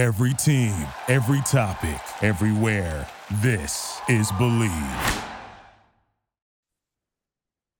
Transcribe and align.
Every 0.00 0.32
team, 0.32 0.86
every 1.08 1.42
topic, 1.42 2.00
everywhere. 2.22 3.06
This 3.42 4.00
is 4.08 4.32
Bleav. 4.32 5.24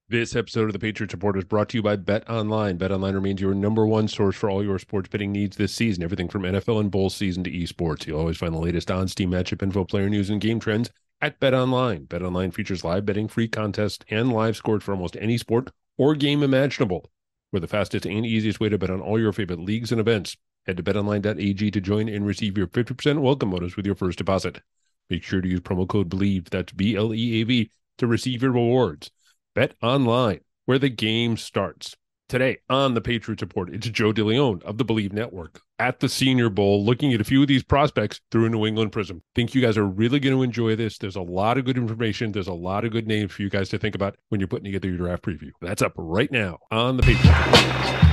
This 0.07 0.37
episode 0.37 0.67
of 0.67 0.75
the 0.75 0.79
Patriots 0.79 1.15
Report 1.15 1.39
is 1.39 1.45
brought 1.45 1.71
to 1.71 1.79
you 1.79 1.83
by 1.83 1.97
Bet 1.97 2.29
Online. 2.29 2.77
Bet 2.77 2.93
Online 2.93 3.15
remains 3.15 3.41
your 3.41 3.55
number 3.55 3.87
one 3.87 4.07
source 4.07 4.37
for 4.37 4.51
all 4.51 4.63
your 4.63 4.79
sports 4.79 5.09
betting 5.09 5.33
needs 5.33 5.57
this 5.57 5.73
season. 5.73 6.03
Everything 6.03 6.29
from 6.29 6.43
NFL 6.43 6.81
and 6.81 6.91
bowl 6.91 7.09
season 7.09 7.43
to 7.45 7.51
esports. 7.51 8.07
You'll 8.07 8.21
always 8.21 8.37
find 8.37 8.53
the 8.53 8.59
latest 8.59 8.91
on 8.91 9.09
Steam 9.09 9.31
matchup 9.31 9.63
info, 9.63 9.87
player 9.87 10.11
news, 10.11 10.29
and 10.29 10.43
game 10.43 10.61
trends 10.61 10.91
at 11.23 11.41
Bet 11.41 11.55
Online. 11.55 12.05
Bet 12.05 12.21
Online 12.21 12.51
features 12.51 12.85
live 12.85 13.07
betting, 13.07 13.29
free 13.29 13.49
contests, 13.49 14.05
and 14.11 14.31
live 14.31 14.59
scores 14.59 14.83
for 14.83 14.93
almost 14.93 15.17
any 15.19 15.39
sport 15.39 15.71
or 15.97 16.15
game 16.15 16.43
imaginable. 16.43 17.11
We're 17.51 17.61
the 17.61 17.67
fastest 17.67 18.05
and 18.05 18.27
easiest 18.27 18.61
way 18.61 18.69
to 18.69 18.77
bet 18.77 18.91
on 18.91 19.01
all 19.01 19.19
your 19.19 19.33
favorite 19.33 19.61
leagues 19.61 19.91
and 19.91 19.99
events. 19.99 20.37
Head 20.67 20.77
to 20.77 20.83
betonline.ag 20.83 21.71
to 21.71 21.81
join 21.81 22.09
and 22.09 22.27
receive 22.27 22.59
your 22.59 22.67
50% 22.67 23.21
welcome 23.21 23.51
bonus 23.51 23.77
with 23.77 23.87
your 23.87 23.95
first 23.95 24.19
deposit. 24.19 24.61
Make 25.09 25.23
sure 25.23 25.41
to 25.41 25.49
use 25.49 25.61
promo 25.61 25.89
code 25.89 26.11
BLEAV, 26.11 26.51
that's 26.51 26.73
B 26.73 26.97
L 26.97 27.15
E 27.15 27.41
A 27.41 27.45
V, 27.45 27.71
to 27.99 28.07
receive 28.07 28.43
your 28.43 28.53
rewards. 28.53 29.11
Bet 29.55 29.75
online, 29.83 30.41
where 30.67 30.79
the 30.79 30.89
game 30.89 31.37
starts. 31.37 31.97
Today 32.29 32.59
on 32.69 32.95
the 32.95 33.01
Patriots 33.01 33.43
Report, 33.43 33.75
it's 33.75 33.89
Joe 33.89 34.13
DeLeone 34.13 34.63
of 34.63 34.79
the 34.79 34.85
Bleav 34.85 35.13
Network 35.13 35.63
at 35.81 35.99
the 35.99 36.09
Senior 36.09 36.49
Bowl, 36.49 36.85
looking 36.85 37.13
at 37.13 37.21
a 37.21 37.25
few 37.25 37.43
of 37.43 37.49
these 37.49 37.65
prospects 37.65 38.21
through 38.31 38.47
a 38.47 38.51
New 38.51 38.67
England 38.67 38.93
prism. 38.93 39.23
Think 39.35 39.53
you 39.53 39.61
guys 39.61 39.77
are 39.77 39.87
really 39.87 40.21
going 40.21 40.37
to 40.37 40.45
enjoy 40.45 40.77
this. 40.77 40.97
There's 40.97 41.17
a 41.17 41.23
lot 41.23 41.59
of 41.59 41.65
good 41.65 41.77
information. 41.77 42.31
There's 42.31 42.47
a 42.47 42.53
lot 42.53 42.85
of 42.85 42.93
good 42.93 43.09
names 43.09 43.33
for 43.33 43.43
you 43.43 43.51
guys 43.51 43.69
to 43.71 43.79
think 43.79 43.97
about 43.97 44.17
when 44.29 44.41
you're 44.41 44.47
putting 44.47 44.67
together 44.67 44.87
your 44.87 44.99
draft 44.99 45.25
preview. 45.25 45.51
That's 45.61 45.83
up 45.83 45.95
right 45.97 46.31
now 46.31 46.59
on 46.71 46.99
the 46.99 47.03
Patriots 47.03 48.10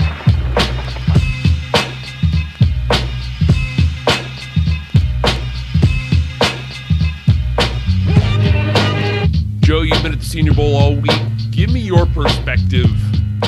Give 10.87 11.69
me 11.69 11.81
your 11.81 12.05
perspective 12.05 12.85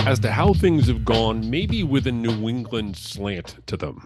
as 0.06 0.20
to 0.20 0.32
how 0.32 0.54
things 0.54 0.88
have 0.88 1.06
gone, 1.06 1.50
maybe 1.50 1.84
with 1.84 2.06
a 2.08 2.12
New 2.12 2.50
England 2.50 2.98
slant 2.98 3.66
to 3.68 3.78
them. 3.78 4.06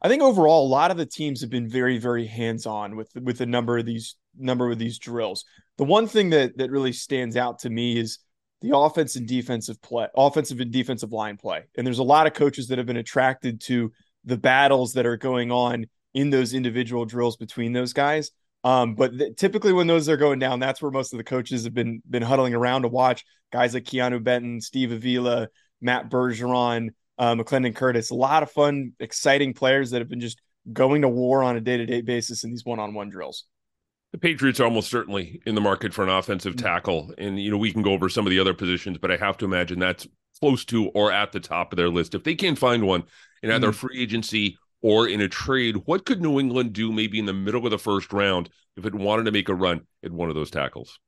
I 0.00 0.08
think 0.08 0.22
overall, 0.22 0.64
a 0.64 0.68
lot 0.68 0.92
of 0.92 0.96
the 0.96 1.04
teams 1.04 1.40
have 1.40 1.50
been 1.50 1.68
very, 1.68 1.98
very 1.98 2.24
hands-on 2.24 2.94
with 2.94 3.10
with 3.20 3.40
a 3.40 3.46
number 3.46 3.78
of 3.78 3.86
these 3.86 4.14
number 4.38 4.70
of 4.70 4.78
these 4.78 4.98
drills. 4.98 5.44
The 5.76 5.84
one 5.84 6.06
thing 6.06 6.30
that 6.30 6.56
that 6.58 6.70
really 6.70 6.92
stands 6.92 7.36
out 7.36 7.58
to 7.60 7.70
me 7.70 7.98
is 7.98 8.20
the 8.60 8.76
offense 8.76 9.16
and 9.16 9.26
defensive 9.26 9.82
play, 9.82 10.06
offensive 10.16 10.60
and 10.60 10.70
defensive 10.70 11.12
line 11.12 11.36
play. 11.36 11.64
And 11.76 11.84
there's 11.84 11.98
a 11.98 12.04
lot 12.04 12.28
of 12.28 12.32
coaches 12.32 12.68
that 12.68 12.78
have 12.78 12.86
been 12.86 12.96
attracted 12.96 13.60
to 13.62 13.90
the 14.24 14.36
battles 14.38 14.92
that 14.92 15.04
are 15.04 15.16
going 15.16 15.50
on 15.50 15.86
in 16.14 16.30
those 16.30 16.54
individual 16.54 17.06
drills 17.06 17.36
between 17.36 17.72
those 17.72 17.92
guys. 17.92 18.30
Um, 18.64 18.94
but 18.94 19.18
th- 19.18 19.36
typically 19.36 19.72
when 19.72 19.86
those 19.86 20.08
are 20.08 20.16
going 20.16 20.38
down, 20.38 20.60
that's 20.60 20.80
where 20.80 20.90
most 20.90 21.12
of 21.12 21.18
the 21.18 21.24
coaches 21.24 21.64
have 21.64 21.74
been 21.74 22.02
been 22.08 22.22
huddling 22.22 22.54
around 22.54 22.82
to 22.82 22.88
watch 22.88 23.24
guys 23.52 23.74
like 23.74 23.84
Keanu 23.84 24.22
Benton, 24.22 24.60
Steve 24.60 24.92
Avila, 24.92 25.48
Matt 25.80 26.10
Bergeron, 26.10 26.90
uh, 27.18 27.34
McClendon 27.34 27.74
Curtis. 27.74 28.10
A 28.10 28.14
lot 28.14 28.42
of 28.42 28.50
fun, 28.50 28.92
exciting 29.00 29.52
players 29.52 29.90
that 29.90 30.00
have 30.00 30.08
been 30.08 30.20
just 30.20 30.40
going 30.72 31.02
to 31.02 31.08
war 31.08 31.42
on 31.42 31.56
a 31.56 31.60
day 31.60 31.76
to 31.76 31.86
day 31.86 32.00
basis 32.00 32.44
in 32.44 32.50
these 32.50 32.64
one 32.64 32.78
on 32.78 32.94
one 32.94 33.10
drills. 33.10 33.44
The 34.12 34.18
Patriots 34.18 34.60
are 34.60 34.64
almost 34.64 34.90
certainly 34.90 35.40
in 35.46 35.54
the 35.54 35.60
market 35.60 35.94
for 35.94 36.02
an 36.02 36.10
offensive 36.10 36.54
mm-hmm. 36.54 36.66
tackle, 36.66 37.14
and 37.18 37.40
you 37.40 37.50
know 37.50 37.58
we 37.58 37.72
can 37.72 37.82
go 37.82 37.92
over 37.92 38.08
some 38.08 38.26
of 38.26 38.30
the 38.30 38.38
other 38.38 38.54
positions, 38.54 38.98
but 38.98 39.10
I 39.10 39.16
have 39.16 39.38
to 39.38 39.44
imagine 39.44 39.78
that's 39.78 40.06
close 40.38 40.64
to 40.66 40.88
or 40.88 41.12
at 41.12 41.32
the 41.32 41.40
top 41.40 41.72
of 41.72 41.76
their 41.76 41.88
list 41.88 42.14
if 42.14 42.24
they 42.24 42.34
can't 42.34 42.58
find 42.58 42.84
one 42.84 43.04
in 43.42 43.50
either 43.50 43.68
mm-hmm. 43.68 43.86
free 43.86 44.02
agency 44.02 44.58
or 44.82 45.08
in 45.08 45.20
a 45.20 45.28
trade, 45.28 45.76
what 45.86 46.04
could 46.04 46.20
New 46.20 46.38
England 46.38 46.72
do 46.72 46.92
maybe 46.92 47.18
in 47.18 47.26
the 47.26 47.32
middle 47.32 47.64
of 47.64 47.70
the 47.70 47.78
first 47.78 48.12
round 48.12 48.50
if 48.76 48.84
it 48.84 48.94
wanted 48.94 49.24
to 49.24 49.32
make 49.32 49.48
a 49.48 49.54
run 49.54 49.82
at 50.04 50.12
one 50.12 50.28
of 50.28 50.34
those 50.34 50.50
tackles? 50.50 50.98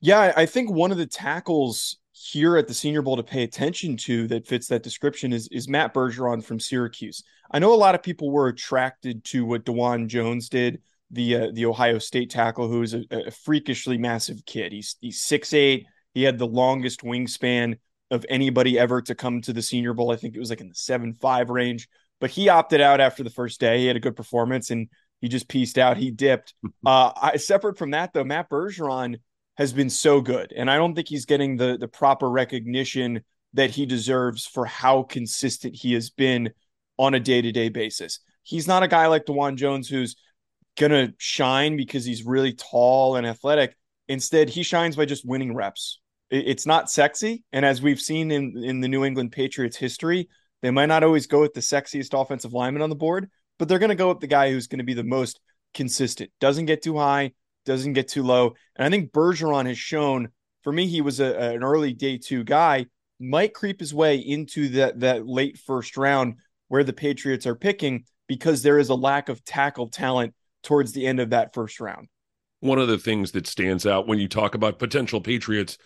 Yeah, 0.00 0.32
I 0.36 0.46
think 0.46 0.70
one 0.70 0.90
of 0.90 0.98
the 0.98 1.06
tackles 1.06 1.98
here 2.12 2.56
at 2.56 2.68
the 2.68 2.74
Senior 2.74 3.02
Bowl 3.02 3.16
to 3.16 3.22
pay 3.22 3.42
attention 3.42 3.96
to 3.98 4.26
that 4.28 4.46
fits 4.46 4.68
that 4.68 4.82
description 4.82 5.32
is 5.32 5.48
is 5.48 5.68
Matt 5.68 5.92
Bergeron 5.92 6.42
from 6.42 6.60
Syracuse. 6.60 7.22
I 7.50 7.58
know 7.58 7.74
a 7.74 7.76
lot 7.76 7.94
of 7.94 8.02
people 8.02 8.30
were 8.30 8.48
attracted 8.48 9.24
to 9.24 9.44
what 9.44 9.64
Dawand 9.64 10.08
Jones 10.08 10.48
did, 10.48 10.80
the 11.10 11.36
uh, 11.36 11.48
the 11.52 11.66
Ohio 11.66 11.98
State 11.98 12.30
tackle, 12.30 12.68
who 12.68 12.82
is 12.82 12.94
a, 12.94 13.04
a 13.10 13.30
freakishly 13.30 13.98
massive 13.98 14.44
kid. 14.44 14.72
He's 14.72 14.96
he's 15.00 15.20
six 15.20 15.52
eight. 15.52 15.86
He 16.12 16.22
had 16.22 16.38
the 16.38 16.46
longest 16.46 17.00
wingspan 17.00 17.78
of 18.10 18.24
anybody 18.28 18.78
ever 18.78 19.02
to 19.02 19.14
come 19.14 19.40
to 19.42 19.52
the 19.52 19.62
Senior 19.62 19.94
Bowl. 19.94 20.12
I 20.12 20.16
think 20.16 20.36
it 20.36 20.40
was 20.40 20.50
like 20.50 20.60
in 20.60 20.68
the 20.68 20.74
seven 20.74 21.14
five 21.14 21.50
range 21.50 21.88
but 22.20 22.30
he 22.30 22.48
opted 22.48 22.80
out 22.80 23.00
after 23.00 23.22
the 23.22 23.30
first 23.30 23.60
day. 23.60 23.80
He 23.80 23.86
had 23.86 23.96
a 23.96 24.00
good 24.00 24.16
performance 24.16 24.70
and 24.70 24.88
he 25.20 25.28
just 25.28 25.48
pieced 25.48 25.78
out. 25.78 25.96
He 25.96 26.10
dipped. 26.10 26.54
Uh, 26.86 27.10
I, 27.16 27.36
separate 27.38 27.78
from 27.78 27.92
that, 27.92 28.12
though, 28.12 28.24
Matt 28.24 28.50
Bergeron 28.50 29.16
has 29.56 29.72
been 29.72 29.88
so 29.88 30.20
good, 30.20 30.52
and 30.54 30.70
I 30.70 30.76
don't 30.76 30.94
think 30.94 31.08
he's 31.08 31.24
getting 31.24 31.56
the 31.56 31.78
the 31.78 31.88
proper 31.88 32.28
recognition 32.28 33.22
that 33.54 33.70
he 33.70 33.86
deserves 33.86 34.44
for 34.44 34.66
how 34.66 35.02
consistent 35.04 35.74
he 35.74 35.94
has 35.94 36.10
been 36.10 36.50
on 36.98 37.14
a 37.14 37.20
day 37.20 37.40
to 37.40 37.52
day 37.52 37.70
basis. 37.70 38.20
He's 38.42 38.68
not 38.68 38.82
a 38.82 38.88
guy 38.88 39.06
like 39.06 39.24
Dawand 39.24 39.56
Jones 39.56 39.88
who's 39.88 40.16
gonna 40.76 41.14
shine 41.16 41.78
because 41.78 42.04
he's 42.04 42.26
really 42.26 42.52
tall 42.52 43.16
and 43.16 43.26
athletic. 43.26 43.74
Instead, 44.08 44.50
he 44.50 44.62
shines 44.62 44.96
by 44.96 45.06
just 45.06 45.26
winning 45.26 45.54
reps. 45.54 46.00
It's 46.30 46.66
not 46.66 46.90
sexy, 46.90 47.44
and 47.50 47.64
as 47.64 47.80
we've 47.80 48.00
seen 48.00 48.30
in 48.30 48.62
in 48.62 48.80
the 48.80 48.88
New 48.88 49.06
England 49.06 49.32
Patriots 49.32 49.78
history, 49.78 50.28
they 50.64 50.70
might 50.70 50.86
not 50.86 51.04
always 51.04 51.26
go 51.26 51.42
with 51.42 51.52
the 51.52 51.60
sexiest 51.60 52.18
offensive 52.18 52.54
lineman 52.54 52.80
on 52.80 52.88
the 52.88 52.96
board, 52.96 53.28
but 53.58 53.68
they're 53.68 53.78
going 53.78 53.90
to 53.90 53.94
go 53.94 54.08
with 54.08 54.20
the 54.20 54.26
guy 54.26 54.50
who's 54.50 54.66
going 54.66 54.78
to 54.78 54.84
be 54.84 54.94
the 54.94 55.04
most 55.04 55.38
consistent. 55.74 56.30
Doesn't 56.40 56.64
get 56.64 56.80
too 56.80 56.96
high, 56.96 57.32
doesn't 57.66 57.92
get 57.92 58.08
too 58.08 58.22
low. 58.22 58.54
And 58.74 58.86
I 58.86 58.88
think 58.88 59.12
Bergeron 59.12 59.66
has 59.66 59.76
shown, 59.76 60.30
for 60.62 60.72
me, 60.72 60.86
he 60.86 61.02
was 61.02 61.20
a, 61.20 61.38
an 61.38 61.62
early 61.62 61.92
day 61.92 62.16
two 62.16 62.44
guy, 62.44 62.86
might 63.20 63.52
creep 63.52 63.78
his 63.78 63.92
way 63.92 64.16
into 64.16 64.70
that, 64.70 65.00
that 65.00 65.26
late 65.26 65.58
first 65.58 65.98
round 65.98 66.36
where 66.68 66.82
the 66.82 66.94
Patriots 66.94 67.46
are 67.46 67.54
picking 67.54 68.04
because 68.26 68.62
there 68.62 68.78
is 68.78 68.88
a 68.88 68.94
lack 68.94 69.28
of 69.28 69.44
tackle 69.44 69.88
talent 69.88 70.32
towards 70.62 70.92
the 70.92 71.06
end 71.06 71.20
of 71.20 71.28
that 71.28 71.52
first 71.52 71.78
round. 71.78 72.08
One 72.60 72.78
of 72.78 72.88
the 72.88 72.96
things 72.96 73.32
that 73.32 73.46
stands 73.46 73.84
out 73.84 74.08
when 74.08 74.18
you 74.18 74.28
talk 74.28 74.54
about 74.54 74.78
potential 74.78 75.20
Patriots 75.20 75.76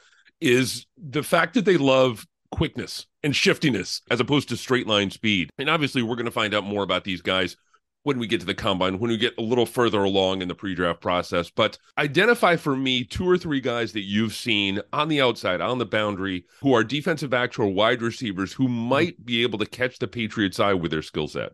is 0.40 0.86
the 0.96 1.24
fact 1.24 1.54
that 1.54 1.64
they 1.64 1.78
love 1.78 2.24
quickness 2.50 3.06
and 3.22 3.34
shiftiness 3.34 4.02
as 4.10 4.20
opposed 4.20 4.48
to 4.48 4.56
straight 4.56 4.86
line 4.86 5.10
speed. 5.10 5.50
And 5.58 5.68
obviously, 5.68 6.02
we're 6.02 6.16
going 6.16 6.26
to 6.26 6.30
find 6.30 6.54
out 6.54 6.64
more 6.64 6.82
about 6.82 7.04
these 7.04 7.22
guys 7.22 7.56
when 8.04 8.18
we 8.18 8.26
get 8.26 8.40
to 8.40 8.46
the 8.46 8.54
combine, 8.54 8.98
when 8.98 9.10
we 9.10 9.16
get 9.16 9.36
a 9.38 9.42
little 9.42 9.66
further 9.66 10.02
along 10.02 10.40
in 10.40 10.48
the 10.48 10.54
pre 10.54 10.74
draft 10.74 11.00
process. 11.00 11.50
But 11.50 11.78
identify 11.98 12.56
for 12.56 12.76
me 12.76 13.04
two 13.04 13.28
or 13.28 13.36
three 13.36 13.60
guys 13.60 13.92
that 13.92 14.02
you've 14.02 14.34
seen 14.34 14.80
on 14.92 15.08
the 15.08 15.20
outside, 15.20 15.60
on 15.60 15.78
the 15.78 15.86
boundary, 15.86 16.46
who 16.60 16.72
are 16.74 16.84
defensive 16.84 17.30
backs 17.30 17.58
or 17.58 17.66
wide 17.66 18.00
receivers 18.00 18.52
who 18.52 18.68
might 18.68 19.24
be 19.26 19.42
able 19.42 19.58
to 19.58 19.66
catch 19.66 19.98
the 19.98 20.08
Patriots' 20.08 20.60
eye 20.60 20.74
with 20.74 20.90
their 20.90 21.02
skill 21.02 21.28
set. 21.28 21.52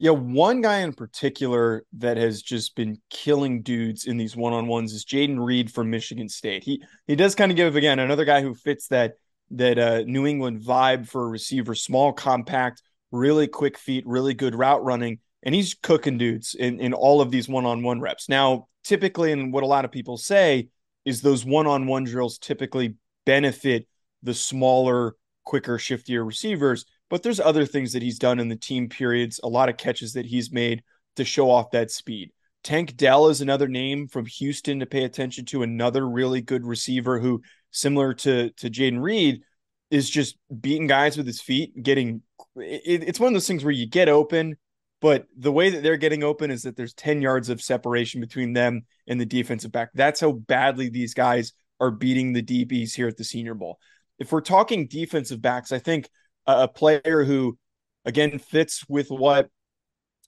Yeah, 0.00 0.12
one 0.12 0.60
guy 0.60 0.78
in 0.78 0.92
particular 0.92 1.84
that 1.94 2.16
has 2.18 2.40
just 2.40 2.76
been 2.76 3.00
killing 3.10 3.62
dudes 3.62 4.04
in 4.04 4.16
these 4.16 4.36
one 4.36 4.52
on 4.52 4.68
ones 4.68 4.92
is 4.92 5.04
Jayden 5.04 5.44
Reed 5.44 5.72
from 5.72 5.90
Michigan 5.90 6.28
State. 6.28 6.62
He 6.62 6.82
he 7.06 7.16
does 7.16 7.34
kind 7.34 7.50
of 7.50 7.56
give 7.56 7.74
again 7.74 7.98
another 7.98 8.24
guy 8.24 8.40
who 8.40 8.54
fits 8.54 8.88
that 8.88 9.14
that 9.52 9.78
uh, 9.78 10.02
New 10.06 10.26
England 10.26 10.60
vibe 10.60 11.08
for 11.08 11.24
a 11.24 11.28
receiver, 11.28 11.74
small, 11.74 12.12
compact, 12.12 12.82
really 13.10 13.46
quick 13.46 13.78
feet, 13.78 14.06
really 14.06 14.34
good 14.34 14.54
route 14.54 14.84
running, 14.84 15.18
and 15.42 15.54
he's 15.54 15.74
cooking 15.74 16.18
dudes 16.18 16.54
in 16.54 16.80
in 16.80 16.92
all 16.92 17.20
of 17.20 17.30
these 17.30 17.48
one 17.48 17.66
on 17.66 17.82
one 17.82 18.00
reps. 18.00 18.28
Now, 18.28 18.68
typically, 18.84 19.32
and 19.32 19.52
what 19.52 19.62
a 19.64 19.66
lot 19.66 19.84
of 19.84 19.92
people 19.92 20.16
say 20.16 20.68
is 21.04 21.22
those 21.22 21.44
one 21.44 21.66
on 21.66 21.86
one 21.86 22.04
drills 22.04 22.38
typically 22.38 22.94
benefit 23.24 23.86
the 24.22 24.34
smaller, 24.34 25.14
quicker, 25.44 25.78
shiftier 25.78 26.26
receivers. 26.26 26.84
But 27.08 27.22
there's 27.22 27.40
other 27.40 27.64
things 27.64 27.94
that 27.94 28.02
he's 28.02 28.18
done 28.18 28.38
in 28.38 28.48
the 28.48 28.56
team 28.56 28.88
periods, 28.88 29.40
a 29.42 29.48
lot 29.48 29.70
of 29.70 29.78
catches 29.78 30.12
that 30.12 30.26
he's 30.26 30.52
made 30.52 30.82
to 31.16 31.24
show 31.24 31.50
off 31.50 31.70
that 31.70 31.90
speed. 31.90 32.32
Tank 32.62 32.96
Dell 32.96 33.28
is 33.28 33.40
another 33.40 33.68
name 33.68 34.08
from 34.08 34.26
Houston 34.26 34.80
to 34.80 34.86
pay 34.86 35.04
attention 35.04 35.44
to, 35.46 35.62
another 35.62 36.06
really 36.06 36.42
good 36.42 36.66
receiver 36.66 37.18
who 37.18 37.40
similar 37.70 38.12
to 38.14 38.50
to 38.50 38.68
Jayden 38.68 39.00
Reed, 39.00 39.42
is 39.90 40.08
just 40.08 40.36
beating 40.60 40.86
guys 40.86 41.16
with 41.16 41.26
his 41.26 41.40
feet, 41.40 41.82
getting 41.82 42.22
it, 42.56 43.04
it's 43.06 43.20
one 43.20 43.28
of 43.28 43.34
those 43.34 43.46
things 43.46 43.64
where 43.64 43.72
you 43.72 43.86
get 43.86 44.08
open, 44.08 44.56
but 45.00 45.26
the 45.36 45.52
way 45.52 45.70
that 45.70 45.82
they're 45.82 45.96
getting 45.96 46.22
open 46.22 46.50
is 46.50 46.62
that 46.62 46.76
there's 46.76 46.94
10 46.94 47.22
yards 47.22 47.48
of 47.48 47.62
separation 47.62 48.20
between 48.20 48.52
them 48.52 48.82
and 49.06 49.20
the 49.20 49.26
defensive 49.26 49.72
back. 49.72 49.90
That's 49.94 50.20
how 50.20 50.32
badly 50.32 50.88
these 50.88 51.14
guys 51.14 51.52
are 51.80 51.90
beating 51.90 52.32
the 52.32 52.42
DBs 52.42 52.94
here 52.94 53.08
at 53.08 53.16
the 53.16 53.24
Senior 53.24 53.54
Bowl. 53.54 53.78
If 54.18 54.32
we're 54.32 54.40
talking 54.40 54.88
defensive 54.88 55.40
backs, 55.40 55.70
I 55.70 55.78
think 55.78 56.08
a, 56.46 56.64
a 56.64 56.68
player 56.68 57.24
who 57.24 57.56
again 58.04 58.38
fits 58.38 58.84
with 58.88 59.08
what 59.08 59.48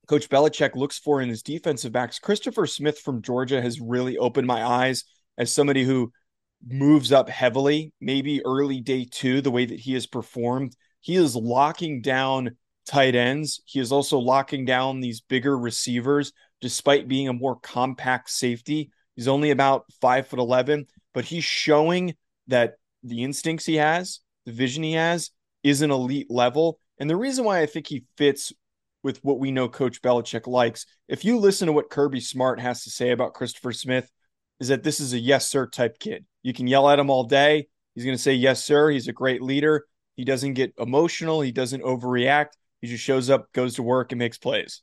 Coach 0.07 0.29
Belichick 0.29 0.77
looks 0.77 0.99
for 0.99 1.21
in 1.21 1.29
his 1.29 1.43
defensive 1.43 1.93
backs. 1.93 2.19
Christopher 2.19 2.67
Smith 2.67 2.99
from 2.99 3.23
Georgia 3.23 3.61
has 3.61 3.81
really 3.81 4.19
opened 4.19 4.47
my 4.47 4.65
eyes 4.65 5.05
as 5.39 5.53
somebody 5.53 5.85
who 5.85 6.13
moves 6.67 7.13
up 7.13 7.29
heavily, 7.29 7.93
maybe 8.01 8.45
early 8.45 8.81
day 8.81 9.07
two, 9.11 9.41
the 9.41 9.51
way 9.51 9.65
that 9.65 9.81
he 9.81 9.95
has 9.95 10.07
performed. 10.07 10.77
He 11.01 11.17
is 11.17 11.35
locking 11.35 12.03
down 12.03 12.57
tight 12.87 13.15
ends. 13.15 13.61
He 13.65 13.81
is 13.81 13.93
also 13.93 14.19
locking 14.19 14.65
down 14.65 15.01
these 15.01 15.21
bigger 15.21 15.57
receivers 15.57 16.33
despite 16.61 17.09
being 17.09 17.29
a 17.29 17.33
more 17.33 17.57
compact 17.57 18.31
safety. 18.31 18.91
He's 19.17 19.29
only 19.29 19.51
about 19.51 19.87
five 20.01 20.27
foot 20.27 20.39
11, 20.39 20.87
but 21.15 21.25
he's 21.25 21.45
showing 21.45 22.15
that 22.49 22.75
the 23.03 23.23
instincts 23.23 23.65
he 23.65 23.77
has, 23.77 24.21
the 24.45 24.53
vision 24.53 24.83
he 24.83 24.93
has, 24.93 25.31
is 25.63 25.83
an 25.83 25.91
elite 25.91 26.31
level. 26.31 26.79
And 26.99 27.09
the 27.09 27.17
reason 27.17 27.45
why 27.45 27.61
I 27.61 27.67
think 27.67 27.87
he 27.87 28.05
fits 28.17 28.53
with 29.03 29.25
what 29.25 29.39
we 29.39 29.51
know 29.51 29.69
Coach 29.69 30.03
Belichick 30.03 30.47
likes, 30.47 30.85
if 31.09 31.25
you 31.25 31.39
listen 31.39 31.67
to 31.67 31.73
what 31.73 31.91
Kirby 31.91 32.21
Smart 32.21 32.61
has 32.61 32.85
to 32.85 32.91
say 32.91 33.11
about 33.11 33.33
Christopher 33.35 33.73
Smith, 33.73 34.11
is 34.61 34.69
that 34.69 34.83
this 34.83 35.01
is 35.01 35.13
a 35.13 35.19
yes, 35.19 35.49
sir 35.49 35.67
type 35.67 35.99
kid. 35.99 36.25
You 36.43 36.53
can 36.53 36.67
yell 36.67 36.89
at 36.89 36.99
him 36.99 37.11
all 37.11 37.25
day. 37.25 37.69
He's 37.95 38.05
going 38.05 38.17
to 38.17 38.23
say, 38.23 38.35
yes, 38.35 38.65
sir. 38.65 38.91
He's 38.91 39.09
a 39.09 39.13
great 39.13 39.43
leader. 39.43 39.87
He 40.15 40.25
doesn't 40.25 40.55
get 40.55 40.75
emotional. 40.79 41.41
He 41.41 41.51
doesn't 41.51 41.83
overreact. 41.83 42.51
He 42.81 42.89
just 42.89 43.03
shows 43.03 43.31
up, 43.31 43.53
goes 43.53 43.75
to 43.75 43.83
work, 43.83 44.13
and 44.13 44.19
makes 44.19 44.39
plays. 44.39 44.83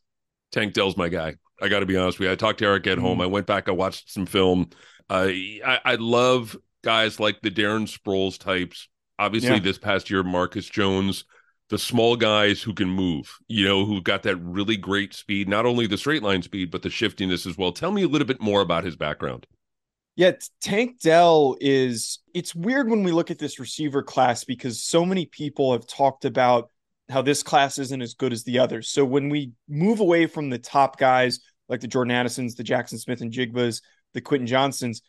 Tank 0.52 0.74
Dell's 0.74 0.98
my 0.98 1.10
guy. 1.10 1.36
I 1.62 1.68
got 1.68 1.80
to 1.80 1.86
be 1.86 1.98
honest 1.98 2.20
with 2.20 2.28
you. 2.28 2.32
I 2.32 2.36
talked 2.36 2.60
to 2.60 2.66
Eric 2.66 2.88
at 2.88 2.98
home. 2.98 3.22
I 3.22 3.26
went 3.26 3.48
back. 3.48 3.68
I 3.68 3.72
watched 3.72 4.12
some 4.12 4.26
film. 4.26 4.70
Uh, 5.10 5.30
I, 5.66 5.80
I 5.84 5.96
love 5.96 6.56
guys 6.84 7.20
like 7.20 7.42
the 7.42 7.52
Darren 7.52 7.88
Sproles 7.88 8.38
types. 8.38 8.90
Obviously, 9.20 9.56
yeah. 9.56 9.60
this 9.60 9.80
past 9.80 10.10
year, 10.10 10.24
Marcus 10.24 10.68
Jones, 10.68 11.26
the 11.70 11.80
small 11.80 12.16
guys 12.16 12.62
who 12.62 12.74
can 12.74 12.90
move, 12.90 13.38
you 13.48 13.66
know, 13.66 13.86
who 13.86 14.02
got 14.02 14.24
that 14.24 14.38
really 14.38 14.78
great 14.78 15.14
speed, 15.14 15.50
not 15.50 15.66
only 15.66 15.88
the 15.88 15.98
straight 15.98 16.22
line 16.22 16.44
speed, 16.44 16.70
but 16.70 16.84
the 16.84 16.90
shiftiness 16.90 17.46
as 17.46 17.58
well. 17.58 17.72
Tell 17.72 17.92
me 17.92 18.04
a 18.04 18.08
little 18.08 18.28
bit 18.28 18.42
more 18.42 18.62
about 18.62 18.84
his 18.84 18.96
background. 18.96 19.48
Yeah, 20.18 20.32
Tank 20.62 21.00
Dell 21.00 21.58
is 21.62 22.20
it's 22.34 22.56
weird 22.56 22.90
when 22.90 23.04
we 23.04 23.12
look 23.12 23.30
at 23.30 23.38
this 23.38 23.60
receiver 23.60 24.02
class 24.02 24.44
because 24.44 24.82
so 24.82 25.06
many 25.06 25.28
people 25.28 25.74
have 25.74 25.86
talked 25.86 26.26
about 26.26 26.72
how 27.08 27.22
this 27.22 27.44
class 27.44 27.78
isn't 27.78 28.02
as 28.02 28.16
good 28.16 28.34
as 28.34 28.44
the 28.44 28.58
others. 28.58 28.90
So 28.90 29.06
when 29.06 29.30
we 29.30 29.52
move 29.70 30.00
away 30.00 30.26
from 30.26 30.50
the 30.50 30.58
top 30.58 30.98
guys 30.98 31.40
like 31.70 31.82
the 31.82 31.88
Jordan 31.88 32.16
Addisons, 32.16 32.56
the 32.56 32.64
Jackson 32.64 32.98
Smith-Njigbas, 32.98 33.84
the 34.16 34.22
Quentin 34.22 34.48
Johnstons, 34.48 35.04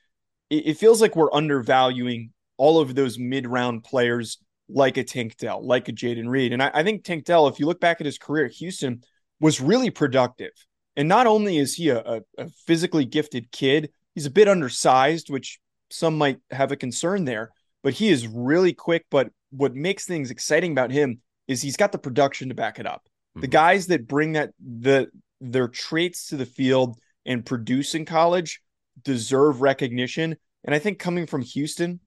it, 0.51 0.67
it 0.67 0.75
feels 0.75 1.01
like 1.01 1.17
we're 1.17 1.33
undervaluing 1.33 2.31
all 2.59 2.79
of 2.79 2.95
those 2.95 3.19
mid-round 3.19 3.85
players 3.85 4.37
like 4.69 4.99
a 4.99 5.05
Tank 5.05 5.39
Dell, 5.39 5.67
like 5.67 5.89
a 5.89 5.93
Jayden 5.93 6.29
Reed. 6.29 6.53
And 6.53 6.63
I, 6.63 6.71
I 6.75 6.83
think 6.83 7.03
Tank 7.03 7.25
Dell, 7.25 7.49
if 7.49 7.59
you 7.59 7.65
look 7.65 7.81
back 7.81 8.03
at 8.03 8.07
his 8.07 8.19
career 8.19 8.45
at 8.45 8.53
Houston, 8.53 9.03
was 9.41 9.59
really 9.59 9.89
productive. 9.89 10.53
And 10.97 11.09
not 11.09 11.27
only 11.27 11.57
is 11.57 11.75
he 11.75 11.89
a, 11.89 11.99
a, 12.01 12.21
a 12.37 12.49
physically 12.67 13.07
gifted 13.07 13.51
kid, 13.51 13.91
he's 14.19 14.27
a 14.27 14.31
bit 14.31 14.49
undersized, 14.49 15.31
which 15.31 15.61
some 15.91 16.19
might 16.19 16.41
have 16.51 16.73
a 16.73 16.77
concern 16.77 17.25
there, 17.25 17.53
but 17.85 17.95
he 17.95 18.09
is 18.09 18.27
really 18.27 18.73
quick. 18.73 19.07
But 19.13 19.31
what 19.51 19.77
makes 19.77 20.07
things 20.07 20.33
exciting 20.33 20.73
about 20.73 20.91
him 20.91 21.21
is 21.47 21.63
he's 21.63 21.77
got 21.77 21.93
the 21.93 21.99
production 21.99 22.49
to 22.49 22.55
back 22.57 22.81
it 22.81 22.87
up. 22.87 23.05
Mm-hmm. 23.05 23.41
The 23.43 23.47
guys 23.47 23.87
that 23.87 24.09
bring 24.09 24.33
that 24.33 24.51
the 24.59 25.07
their 25.41 25.69
traits 25.69 26.31
to 26.31 26.37
the 26.37 26.47
field 26.47 26.99
and 27.25 27.47
produce 27.47 27.95
in 27.95 28.05
college 28.05 28.61
deserve 29.05 29.61
recognition. 29.61 30.37
And 30.65 30.75
I 30.75 30.81
think 30.81 30.99
coming 30.99 31.27
from 31.27 31.43
Houston, 31.43 32.01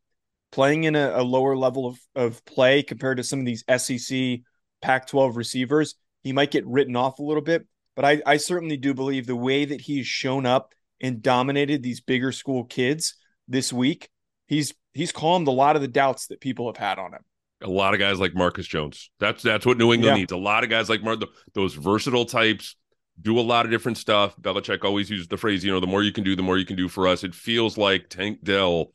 playing 0.51 0.83
in 0.83 0.97
a, 0.97 1.13
a 1.15 1.23
lower 1.23 1.55
level 1.55 1.87
of, 1.87 1.99
of 2.13 2.43
play 2.43 2.83
compared 2.83 3.17
to 3.17 3.23
some 3.23 3.39
of 3.39 3.45
these 3.45 3.63
SEC 3.77 4.41
Pac 4.81 5.07
12 5.07 5.37
receivers, 5.37 5.95
he 6.23 6.33
might 6.33 6.51
get 6.51 6.67
written 6.67 6.97
off 6.97 7.19
a 7.19 7.23
little 7.23 7.41
bit. 7.41 7.65
But 7.95 8.03
I, 8.03 8.21
I 8.25 8.35
certainly 8.35 8.75
do 8.75 8.93
believe 8.93 9.27
the 9.27 9.35
way 9.35 9.63
that 9.63 9.79
he's 9.79 10.07
shown 10.07 10.45
up 10.45 10.73
and 11.01 11.21
dominated 11.21 11.83
these 11.83 12.01
bigger 12.01 12.31
school 12.31 12.63
kids 12.63 13.15
this 13.47 13.73
week, 13.73 14.09
he's 14.47 14.73
he's 14.93 15.11
calmed 15.11 15.47
a 15.47 15.51
lot 15.51 15.75
of 15.75 15.81
the 15.81 15.87
doubts 15.87 16.27
that 16.27 16.41
people 16.41 16.67
have 16.67 16.77
had 16.77 16.99
on 16.99 17.13
him 17.13 17.21
a 17.61 17.69
lot 17.69 17.93
of 17.93 17.99
guys 17.99 18.19
like 18.19 18.33
Marcus 18.33 18.67
Jones. 18.67 19.09
That's 19.19 19.43
that's 19.43 19.65
what 19.65 19.77
New 19.77 19.93
England 19.93 20.15
yeah. 20.15 20.19
needs. 20.19 20.31
A 20.31 20.37
lot 20.37 20.63
of 20.63 20.69
guys 20.69 20.89
like 20.89 21.03
Mar- 21.03 21.17
those 21.53 21.73
versatile 21.73 22.25
types 22.25 22.75
do 23.21 23.39
a 23.39 23.41
lot 23.41 23.65
of 23.65 23.71
different 23.71 23.97
stuff. 23.97 24.35
Belichick 24.41 24.83
always 24.83 25.09
uses 25.09 25.27
the 25.27 25.37
phrase, 25.37 25.63
you 25.63 25.71
know, 25.71 25.79
the 25.79 25.87
more 25.87 26.01
you 26.01 26.11
can 26.11 26.23
do, 26.23 26.35
the 26.35 26.41
more 26.41 26.57
you 26.57 26.65
can 26.65 26.75
do 26.75 26.87
for 26.87 27.07
us. 27.07 27.23
It 27.23 27.35
feels 27.35 27.77
like 27.77 28.09
Tank 28.09 28.39
Dell. 28.43 28.93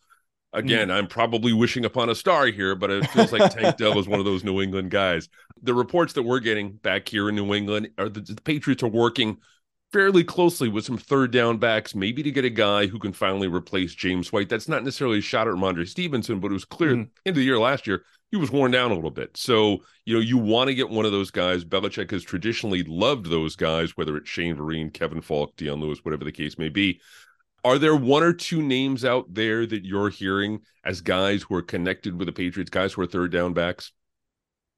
Again, 0.52 0.88
mm. 0.88 0.94
I'm 0.94 1.06
probably 1.06 1.52
wishing 1.52 1.84
upon 1.84 2.08
a 2.08 2.14
star 2.14 2.46
here, 2.46 2.74
but 2.74 2.90
it 2.90 3.06
feels 3.10 3.30
like 3.30 3.52
Tank 3.52 3.76
Dell 3.78 3.98
is 3.98 4.08
one 4.08 4.18
of 4.18 4.24
those 4.24 4.42
New 4.42 4.62
England 4.62 4.90
guys. 4.90 5.28
The 5.62 5.74
reports 5.74 6.14
that 6.14 6.22
we're 6.22 6.40
getting 6.40 6.72
back 6.72 7.08
here 7.08 7.28
in 7.28 7.34
New 7.34 7.52
England 7.54 7.90
are 7.98 8.08
the, 8.08 8.20
the 8.20 8.40
Patriots 8.40 8.82
are 8.82 8.88
working 8.88 9.36
fairly 9.96 10.22
closely 10.22 10.68
with 10.68 10.84
some 10.84 10.98
third 10.98 11.30
down 11.30 11.56
backs, 11.56 11.94
maybe 11.94 12.22
to 12.22 12.30
get 12.30 12.44
a 12.44 12.50
guy 12.50 12.86
who 12.86 12.98
can 12.98 13.14
finally 13.14 13.48
replace 13.48 13.94
James 13.94 14.30
White. 14.30 14.50
That's 14.50 14.68
not 14.68 14.84
necessarily 14.84 15.20
a 15.20 15.22
shot 15.22 15.48
at 15.48 15.54
Rhamondre 15.54 15.88
Stevenson, 15.88 16.38
but 16.38 16.50
it 16.50 16.52
was 16.52 16.66
clear 16.66 16.94
mm. 16.94 17.08
in 17.24 17.34
the 17.34 17.40
year 17.40 17.58
last 17.58 17.86
year 17.86 18.04
he 18.30 18.36
was 18.36 18.50
worn 18.50 18.72
down 18.72 18.90
a 18.90 18.94
little 18.94 19.10
bit. 19.10 19.34
So, 19.38 19.78
you 20.04 20.12
know, 20.12 20.20
you 20.20 20.36
want 20.36 20.68
to 20.68 20.74
get 20.74 20.90
one 20.90 21.06
of 21.06 21.12
those 21.12 21.30
guys. 21.30 21.64
Belichick 21.64 22.10
has 22.10 22.22
traditionally 22.22 22.82
loved 22.82 23.30
those 23.30 23.56
guys, 23.56 23.96
whether 23.96 24.18
it's 24.18 24.28
Shane 24.28 24.54
Vereen, 24.54 24.92
Kevin 24.92 25.22
Faulk, 25.22 25.56
Dion 25.56 25.80
Lewis, 25.80 26.04
whatever 26.04 26.24
the 26.24 26.32
case 26.32 26.58
may 26.58 26.68
be. 26.68 27.00
Are 27.64 27.78
there 27.78 27.96
one 27.96 28.22
or 28.22 28.34
two 28.34 28.60
names 28.60 29.02
out 29.02 29.32
there 29.32 29.64
that 29.64 29.86
you're 29.86 30.10
hearing 30.10 30.60
as 30.84 31.00
guys 31.00 31.42
who 31.42 31.54
are 31.54 31.62
connected 31.62 32.18
with 32.18 32.26
the 32.26 32.32
Patriots, 32.32 32.68
guys 32.68 32.92
who 32.92 33.00
are 33.00 33.06
third 33.06 33.32
down 33.32 33.54
backs? 33.54 33.92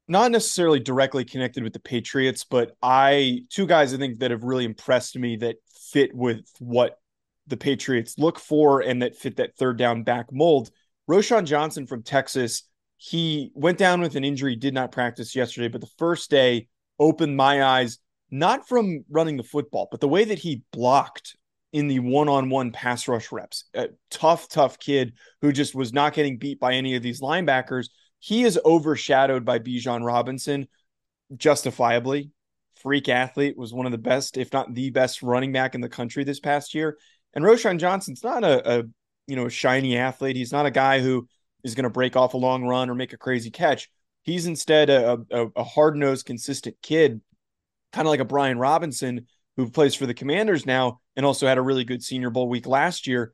Not 0.08 0.30
necessarily 0.30 0.80
directly 0.80 1.24
connected 1.24 1.62
with 1.62 1.74
the 1.74 1.80
Patriots, 1.80 2.44
but 2.44 2.76
I 2.82 3.44
two 3.50 3.66
guys 3.66 3.92
I 3.92 3.98
think 3.98 4.20
that 4.20 4.30
have 4.30 4.42
really 4.42 4.64
impressed 4.64 5.16
me 5.16 5.36
that 5.36 5.56
fit 5.90 6.14
with 6.14 6.50
what 6.58 6.98
the 7.46 7.56
Patriots 7.56 8.18
look 8.18 8.38
for 8.38 8.80
and 8.80 9.02
that 9.02 9.16
fit 9.16 9.36
that 9.36 9.56
third 9.56 9.78
down 9.78 10.02
back 10.02 10.32
mold. 10.32 10.70
Roschon 11.08 11.44
Johnson 11.44 11.86
from 11.86 12.02
Texas 12.02 12.64
he 12.98 13.52
went 13.54 13.78
down 13.78 14.00
with 14.00 14.16
an 14.16 14.24
injury, 14.24 14.56
did 14.56 14.74
not 14.74 14.92
practice 14.92 15.34
yesterday, 15.34 15.68
but 15.68 15.80
the 15.80 15.90
first 15.98 16.30
day 16.30 16.66
opened 16.98 17.36
my 17.36 17.62
eyes, 17.62 17.98
not 18.30 18.68
from 18.68 19.04
running 19.08 19.36
the 19.36 19.44
football, 19.44 19.88
but 19.90 20.00
the 20.00 20.08
way 20.08 20.24
that 20.24 20.40
he 20.40 20.64
blocked 20.72 21.36
in 21.72 21.86
the 21.86 22.00
one 22.00 22.28
on 22.28 22.50
one 22.50 22.72
pass 22.72 23.06
rush 23.06 23.30
reps. 23.30 23.64
A 23.74 23.90
tough, 24.10 24.48
tough 24.48 24.78
kid 24.80 25.12
who 25.40 25.52
just 25.52 25.76
was 25.76 25.92
not 25.92 26.12
getting 26.12 26.38
beat 26.38 26.58
by 26.58 26.74
any 26.74 26.96
of 26.96 27.02
these 27.02 27.20
linebackers. 27.20 27.88
He 28.20 28.44
is 28.44 28.58
overshadowed 28.64 29.44
by 29.44 29.58
Bijan 29.58 30.04
Robinson, 30.04 30.68
justifiably. 31.36 32.30
Freak 32.76 33.08
athlete 33.08 33.56
was 33.56 33.72
one 33.72 33.86
of 33.86 33.92
the 33.92 33.98
best, 33.98 34.36
if 34.36 34.52
not 34.52 34.72
the 34.72 34.90
best 34.90 35.22
running 35.22 35.52
back 35.52 35.74
in 35.74 35.80
the 35.80 35.88
country 35.88 36.24
this 36.24 36.40
past 36.40 36.74
year. 36.74 36.96
And 37.34 37.44
Roschon 37.44 37.78
Johnson's 37.78 38.22
not 38.22 38.44
a, 38.44 38.78
a 38.78 38.84
you 39.26 39.36
know, 39.36 39.48
shiny 39.48 39.96
athlete. 39.96 40.36
He's 40.36 40.52
not 40.52 40.66
a 40.66 40.70
guy 40.70 41.00
who 41.00 41.28
is 41.64 41.74
going 41.74 41.84
to 41.84 41.90
break 41.90 42.16
off 42.16 42.34
a 42.34 42.38
long 42.38 42.64
run 42.64 42.88
or 42.88 42.94
make 42.94 43.12
a 43.12 43.18
crazy 43.18 43.50
catch. 43.50 43.90
He's 44.22 44.46
instead 44.46 44.90
a, 44.90 45.18
a, 45.30 45.46
a 45.56 45.64
hard 45.64 45.96
nosed, 45.96 46.26
consistent 46.26 46.76
kid, 46.82 47.20
kind 47.92 48.06
of 48.06 48.10
like 48.10 48.20
a 48.20 48.24
Brian 48.24 48.58
Robinson 48.58 49.26
who 49.56 49.70
plays 49.70 49.94
for 49.94 50.06
the 50.06 50.14
Commanders 50.14 50.66
now 50.66 51.00
and 51.16 51.26
also 51.26 51.46
had 51.46 51.58
a 51.58 51.62
really 51.62 51.84
good 51.84 52.02
Senior 52.02 52.30
Bowl 52.30 52.48
week 52.48 52.66
last 52.66 53.06
year. 53.06 53.32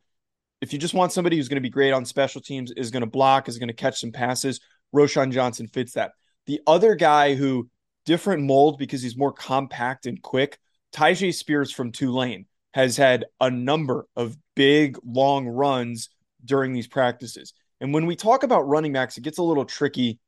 If 0.61 0.73
you 0.73 0.79
just 0.79 0.95
want 0.95 1.13
somebody 1.13 1.37
who's 1.37 1.49
going 1.49 1.57
to 1.57 1.61
be 1.61 1.71
great 1.71 1.93
on 1.93 2.07
special 2.07 2.41
teams, 2.41 2.73
is 2.73 2.91
going 2.91 3.03
to 3.03 3.07
block, 3.07 3.49
is 3.49 3.59
going 3.59 3.69
to 3.69 3.75
catch 3.75 4.01
some 4.01 4.13
passes, 4.13 4.61
Roschon 4.95 5.33
Johnson 5.33 5.67
fits 5.67 5.95
that. 5.95 6.13
The 6.47 6.61
other 6.67 6.95
guy 6.95 7.35
who 7.35 7.69
different 8.05 8.43
mold 8.43 8.79
because 8.79 9.03
he's 9.03 9.17
more 9.17 9.33
compact 9.33 10.07
and 10.07 10.21
quick, 10.23 10.59
Tyjae 10.93 11.35
Spears 11.35 11.73
from 11.73 11.91
Tulane 11.91 12.47
has 12.73 12.97
had 12.97 13.25
a 13.41 13.51
number 13.51 14.07
of 14.17 14.37
big 14.55 14.99
long 15.05 15.47
runs 15.47 16.11
during 16.45 16.73
these 16.73 16.87
practices. 16.87 17.55
And 17.81 17.93
when 17.93 18.07
we 18.07 18.17
talk 18.17 18.43
about 18.43 18.69
running 18.69 18.93
backs, 18.93 19.17
it 19.17 19.25
gets 19.25 19.39
a 19.39 19.43
little 19.43 19.65
tricky 19.65 20.19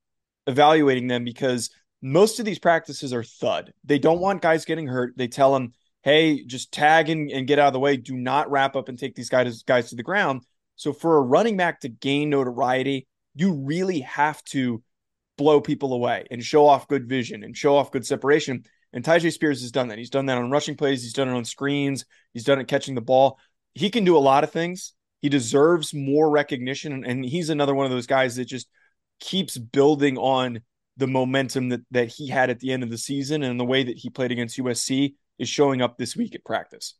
evaluating 0.47 1.07
them 1.07 1.25
because 1.25 1.71
most 2.03 2.39
of 2.39 2.45
these 2.45 2.59
practices 2.59 3.13
are 3.13 3.25
thud. 3.25 3.73
They 3.85 3.99
don't 3.99 4.21
want 4.21 4.43
guys 4.43 4.65
getting 4.65 4.87
hurt. 4.87 5.15
They 5.17 5.29
tell 5.29 5.53
them, 5.53 5.73
hey, 6.03 6.45
just 6.45 6.73
tag 6.73 7.09
and, 7.09 7.31
and 7.31 7.47
get 7.47 7.59
out 7.59 7.69
of 7.69 7.73
the 7.73 7.81
way. 7.81 7.97
Do 7.97 8.17
not 8.17 8.51
wrap 8.51 8.77
up 8.77 8.89
and 8.89 8.99
take 8.99 9.15
these 9.15 9.29
guys, 9.29 9.63
guys 9.63 9.91
to 9.91 9.97
the 9.97 10.03
ground. 10.03 10.43
So 10.77 10.93
for 10.93 11.17
a 11.17 11.23
running 11.23 11.57
back 11.57 11.81
to 11.81 11.89
gain 11.89 12.31
notoriety, 12.31 13.09
you 13.37 13.53
really 13.53 14.01
have 14.01 14.43
to 14.45 14.83
blow 15.39 15.61
people 15.61 15.93
away 15.93 16.27
and 16.31 16.43
show 16.43 16.67
off 16.67 16.89
good 16.89 17.09
vision 17.09 17.45
and 17.45 17.57
show 17.57 17.77
off 17.77 17.93
good 17.93 18.07
separation. 18.07 18.65
And 18.93 19.05
Tyjae 19.05 19.33
Spears 19.33 19.61
has 19.61 19.71
done 19.71 19.89
that. 19.89 19.99
He's 19.99 20.11
done 20.11 20.27
that 20.27 20.39
on 20.39 20.51
rushing 20.51 20.77
plays. 20.77 21.03
He's 21.03 21.13
done 21.13 21.29
it 21.29 21.35
on 21.35 21.45
screens. 21.45 22.07
He's 22.33 22.45
done 22.45 22.59
it 22.59 22.67
catching 22.67 22.95
the 22.95 23.01
ball. 23.03 23.39
He 23.75 23.91
can 23.91 24.05
do 24.05 24.17
a 24.17 24.19
lot 24.19 24.43
of 24.43 24.51
things. 24.51 24.95
He 25.21 25.29
deserves 25.29 25.93
more 25.93 26.31
recognition. 26.31 27.05
And 27.05 27.25
he's 27.25 27.51
another 27.51 27.75
one 27.75 27.85
of 27.85 27.93
those 27.93 28.07
guys 28.07 28.37
that 28.37 28.47
just 28.47 28.69
keeps 29.21 29.59
building 29.59 30.17
on 30.17 30.61
the 30.97 31.07
momentum 31.07 31.69
that, 31.69 31.83
that 31.91 32.09
he 32.09 32.29
had 32.29 32.49
at 32.49 32.61
the 32.61 32.73
end 32.73 32.83
of 32.83 32.91
the 32.91 32.99
season 32.99 33.43
and 33.43 33.61
the 33.61 33.65
way 33.65 33.83
that 33.83 33.99
he 33.99 34.09
played 34.09 34.33
against 34.33 34.59
USC 34.59 35.15
is 35.39 35.49
showing 35.49 35.83
up 35.83 35.99
this 35.99 36.17
week 36.17 36.35
at 36.35 36.45
practice. 36.45 36.95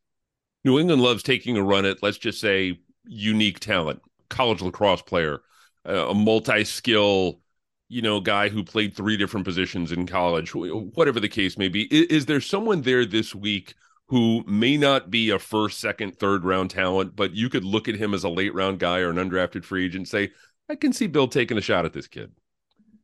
New 0.65 0.79
England 0.79 1.01
loves 1.01 1.23
taking 1.23 1.57
a 1.57 1.63
run 1.63 1.87
at, 1.87 2.03
let's 2.03 2.19
just 2.19 2.41
say, 2.41 2.79
unique 3.07 3.61
talent, 3.61 4.03
college 4.29 4.61
lacrosse 4.61 5.01
player, 5.01 5.41
a 5.87 6.15
multi 6.15 6.65
skill, 6.65 7.41
you 7.89 8.03
know, 8.03 8.21
guy 8.21 8.49
who 8.49 8.65
played 8.65 8.95
three 8.95 9.17
different 9.17 9.47
positions 9.47 9.93
in 9.93 10.07
college, 10.07 10.55
whatever 10.55 11.21
the 11.21 11.29
case 11.29 11.57
may 11.57 11.69
be. 11.69 11.83
Is, 11.85 12.07
is 12.07 12.27
there 12.27 12.41
someone 12.41 12.83
there 12.83 13.05
this 13.05 13.35
week 13.35 13.75
who 14.09 14.45
may 14.47 14.77
not 14.77 15.11
be 15.11 15.31
a 15.31 15.39
first, 15.39 15.81
second, 15.81 16.17
third 16.19 16.45
round 16.45 16.71
talent, 16.71 17.17
but 17.17 17.35
you 17.35 17.49
could 17.49 17.65
look 17.65 17.89
at 17.89 17.97
him 17.97 18.15
as 18.15 18.25
a 18.25 18.29
late 18.29 18.55
round 18.55 18.79
guy 18.79 19.01
or 19.01 19.11
an 19.11 19.17
undrafted 19.17 19.65
free 19.65 19.87
agent 19.87 20.09
say, 20.09 20.31
I 20.69 20.77
can 20.77 20.93
see 20.93 21.07
Bill 21.07 21.29
taking 21.29 21.59
a 21.59 21.63
shot 21.63 21.85
at 21.85 21.93
this 21.93 22.07
kid. 22.07 22.33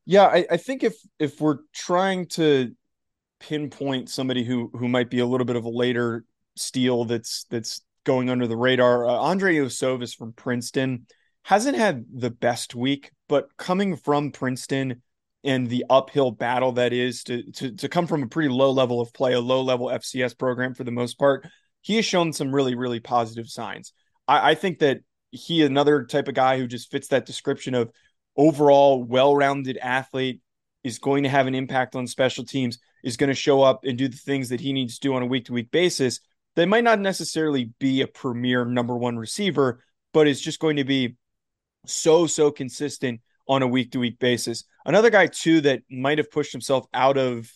Yeah, 0.04 0.26
I, 0.26 0.46
I 0.50 0.56
think 0.56 0.82
if 0.82 0.94
if 1.18 1.40
we're 1.40 1.58
trying 1.72 2.26
to 2.30 2.74
pinpoint 3.38 4.08
somebody 4.08 4.44
who 4.44 4.70
who 4.74 4.88
might 4.88 5.10
be 5.10 5.20
a 5.20 5.26
little 5.26 5.44
bit 5.44 5.56
of 5.56 5.64
a 5.64 5.68
later 5.68 6.24
steal 6.56 7.04
that's 7.04 7.44
that's 7.50 7.82
going 8.04 8.28
under 8.30 8.46
the 8.46 8.56
radar. 8.56 9.06
Uh, 9.06 9.30
Andrei 9.30 9.56
Iosivas 9.56 10.16
from 10.16 10.32
Princeton 10.32 11.06
hasn't 11.42 11.76
had 11.76 12.04
the 12.12 12.30
best 12.30 12.75
week, 12.75 13.11
but 13.28 13.56
coming 13.56 13.96
from 13.96 14.30
Princeton 14.30 15.02
and 15.44 15.68
the 15.68 15.84
uphill 15.90 16.30
battle 16.30 16.72
that 16.72 16.92
is 16.92 17.25
to, 17.25 17.42
to 17.52 17.72
to 17.72 17.88
come 17.88 18.06
from 18.06 18.22
a 18.22 18.28
pretty 18.28 18.49
low 18.49 18.70
level 18.70 19.00
of 19.00 19.12
play, 19.12 19.32
a 19.32 19.40
low 19.40 19.62
level 19.62 19.87
FCS 19.87 20.38
program 20.38 20.75
for 20.75 20.84
the 20.84 20.92
most 20.92 21.18
part, 21.18 21.46
he 21.80 21.96
has 21.96 22.04
shown 22.04 22.32
some 22.32 22.54
really 22.54 22.75
really 22.75 23.00
positive 23.00 23.49
signs. 23.49 23.92
I, 24.28 24.52
I 24.52 24.54
think 24.54 24.78
that 24.78 25.00
he 25.30 25.62
another 25.62 26.04
type 26.04 26.28
of 26.28 26.34
guy 26.34 26.58
who 26.58 26.66
just 26.66 26.90
fits 26.90 27.08
that 27.08 27.26
description 27.26 27.75
of 27.75 27.90
overall 28.37 29.02
well-rounded 29.02 29.78
athlete 29.78 30.40
is 30.84 30.99
going 30.99 31.22
to 31.25 31.28
have 31.28 31.46
an 31.46 31.54
impact 31.54 31.96
on 31.96 32.06
special 32.06 32.44
teams 32.44 32.78
is 33.02 33.16
going 33.16 33.28
to 33.28 33.34
show 33.34 33.62
up 33.62 33.84
and 33.84 33.99
do 33.99 34.08
the 34.08 34.16
things 34.16 34.49
that 34.49 34.61
he 34.61 34.72
needs 34.72 34.94
to 34.94 35.08
do 35.08 35.14
on 35.14 35.22
a 35.22 35.26
week-to-week 35.26 35.70
basis 35.70 36.20
they 36.54 36.66
might 36.66 36.84
not 36.84 37.00
necessarily 37.00 37.70
be 37.78 38.00
a 38.00 38.06
premier 38.06 38.64
number 38.64 38.96
one 38.96 39.18
receiver 39.18 39.82
but 40.12 40.26
is 40.26 40.40
just 40.40 40.61
going 40.61 40.76
to 40.76 40.84
be 40.84 41.16
so 41.86 42.26
so 42.26 42.50
consistent 42.50 43.20
on 43.48 43.62
a 43.62 43.66
week-to-week 43.66 44.18
basis 44.18 44.64
another 44.86 45.10
guy 45.10 45.26
too 45.26 45.60
that 45.60 45.82
might 45.90 46.18
have 46.18 46.30
pushed 46.30 46.52
himself 46.52 46.86
out 46.94 47.18
of 47.18 47.50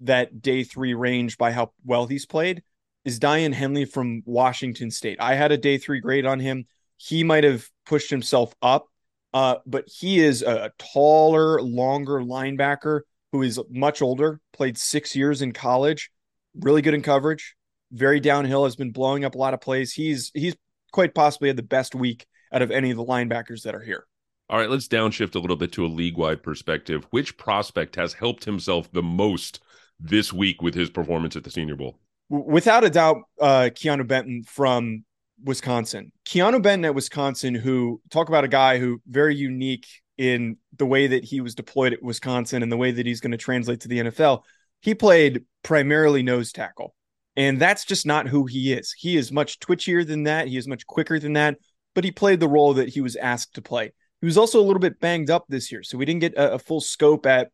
that 0.00 0.40
day 0.40 0.64
three 0.64 0.94
range 0.94 1.36
by 1.36 1.52
how 1.52 1.72
well 1.84 2.06
he's 2.06 2.26
played 2.26 2.62
is 3.04 3.18
Daiyan 3.18 3.54
Henley 3.54 3.84
from 3.84 4.22
Washington 4.26 4.90
State. 4.90 5.18
I 5.20 5.34
had 5.34 5.52
a 5.52 5.58
day 5.58 5.78
three 5.78 6.00
grade 6.00 6.26
on 6.26 6.38
him. 6.38 6.66
He 6.96 7.24
might 7.24 7.44
have 7.44 7.66
pushed 7.86 8.10
himself 8.10 8.54
up, 8.60 8.86
uh, 9.32 9.56
but 9.66 9.84
he 9.86 10.20
is 10.20 10.42
a 10.42 10.70
taller, 10.78 11.62
longer 11.62 12.20
linebacker 12.20 13.00
who 13.32 13.42
is 13.42 13.60
much 13.70 14.02
older, 14.02 14.40
played 14.52 14.76
six 14.76 15.16
years 15.16 15.40
in 15.40 15.52
college, 15.52 16.10
really 16.54 16.82
good 16.82 16.94
in 16.94 17.02
coverage, 17.02 17.54
very 17.92 18.20
downhill, 18.20 18.64
has 18.64 18.76
been 18.76 18.90
blowing 18.90 19.24
up 19.24 19.34
a 19.34 19.38
lot 19.38 19.54
of 19.54 19.60
plays. 19.60 19.92
He's 19.92 20.30
he's 20.34 20.56
quite 20.92 21.14
possibly 21.14 21.48
had 21.48 21.56
the 21.56 21.62
best 21.62 21.94
week 21.94 22.26
out 22.52 22.62
of 22.62 22.70
any 22.70 22.90
of 22.90 22.96
the 22.96 23.04
linebackers 23.04 23.62
that 23.62 23.74
are 23.74 23.82
here. 23.82 24.06
All 24.48 24.58
right, 24.58 24.70
let's 24.70 24.88
downshift 24.88 25.36
a 25.36 25.38
little 25.38 25.56
bit 25.56 25.72
to 25.72 25.86
a 25.86 25.88
league 25.88 26.16
wide 26.16 26.42
perspective. 26.42 27.06
Which 27.10 27.36
prospect 27.36 27.96
has 27.96 28.14
helped 28.14 28.44
himself 28.44 28.90
the 28.90 29.02
most 29.02 29.60
this 29.98 30.32
week 30.32 30.60
with 30.60 30.74
his 30.74 30.90
performance 30.90 31.36
at 31.36 31.44
the 31.44 31.50
Senior 31.50 31.76
Bowl? 31.76 31.98
without 32.30 32.84
a 32.84 32.90
doubt, 32.90 33.24
uh, 33.40 33.68
Keanu 33.74 34.06
Benton 34.06 34.44
from 34.44 35.04
Wisconsin. 35.44 36.12
Keanu 36.24 36.62
Benton 36.62 36.84
at 36.84 36.94
Wisconsin, 36.94 37.54
who 37.54 38.00
talk 38.10 38.28
about 38.28 38.44
a 38.44 38.48
guy 38.48 38.78
who 38.78 39.02
very 39.06 39.34
unique 39.34 39.86
in 40.16 40.56
the 40.76 40.86
way 40.86 41.08
that 41.08 41.24
he 41.24 41.40
was 41.40 41.54
deployed 41.54 41.92
at 41.92 42.02
Wisconsin 42.02 42.62
and 42.62 42.70
the 42.70 42.76
way 42.76 42.92
that 42.92 43.06
he's 43.06 43.20
going 43.20 43.32
to 43.32 43.38
translate 43.38 43.80
to 43.80 43.88
the 43.88 43.98
NFL. 44.00 44.42
He 44.80 44.94
played 44.94 45.44
primarily 45.62 46.22
nose 46.22 46.52
tackle, 46.52 46.94
and 47.36 47.58
that's 47.58 47.84
just 47.84 48.06
not 48.06 48.28
who 48.28 48.46
he 48.46 48.72
is. 48.72 48.94
He 48.96 49.16
is 49.16 49.32
much 49.32 49.58
twitchier 49.58 50.06
than 50.06 50.24
that. 50.24 50.46
He 50.46 50.56
is 50.56 50.68
much 50.68 50.86
quicker 50.86 51.18
than 51.18 51.34
that, 51.34 51.58
but 51.94 52.04
he 52.04 52.10
played 52.10 52.40
the 52.40 52.48
role 52.48 52.74
that 52.74 52.88
he 52.88 53.00
was 53.00 53.16
asked 53.16 53.54
to 53.54 53.62
play. 53.62 53.92
He 54.20 54.26
was 54.26 54.38
also 54.38 54.60
a 54.60 54.64
little 54.64 54.80
bit 54.80 55.00
banged 55.00 55.30
up 55.30 55.46
this 55.48 55.72
year, 55.72 55.82
so 55.82 55.96
we 55.96 56.04
didn't 56.04 56.20
get 56.20 56.34
a, 56.34 56.54
a 56.54 56.58
full 56.58 56.80
scope 56.80 57.26
at 57.26 57.50